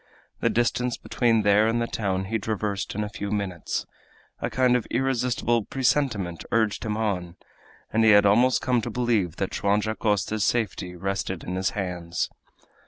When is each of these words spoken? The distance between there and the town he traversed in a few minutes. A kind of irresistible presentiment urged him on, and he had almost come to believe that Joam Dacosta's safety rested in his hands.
The 0.39 0.49
distance 0.49 0.97
between 0.97 1.43
there 1.43 1.67
and 1.67 1.79
the 1.79 1.85
town 1.85 2.25
he 2.25 2.39
traversed 2.39 2.95
in 2.95 3.03
a 3.03 3.07
few 3.09 3.29
minutes. 3.29 3.85
A 4.41 4.49
kind 4.49 4.75
of 4.75 4.87
irresistible 4.89 5.63
presentiment 5.63 6.43
urged 6.51 6.83
him 6.85 6.97
on, 6.97 7.35
and 7.93 8.03
he 8.03 8.09
had 8.09 8.25
almost 8.25 8.61
come 8.63 8.81
to 8.81 8.89
believe 8.89 9.35
that 9.35 9.51
Joam 9.51 9.79
Dacosta's 9.79 10.43
safety 10.43 10.95
rested 10.95 11.43
in 11.43 11.53
his 11.55 11.69
hands. 11.77 12.31